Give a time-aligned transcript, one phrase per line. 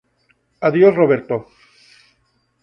[0.67, 1.35] Adiós Roberto